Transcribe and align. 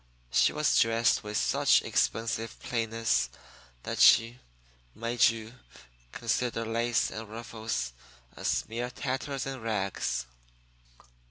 She 0.31 0.51
was 0.51 0.79
dressed 0.79 1.23
with 1.23 1.37
such 1.37 1.83
expensive 1.83 2.59
plainness 2.59 3.29
that 3.83 3.99
she 3.99 4.39
made 4.95 5.23
you 5.29 5.53
consider 6.11 6.65
lace 6.65 7.11
and 7.11 7.29
ruffles 7.29 7.93
as 8.35 8.67
mere 8.67 8.89
tatters 8.89 9.45
and 9.45 9.61
rags. 9.61 10.25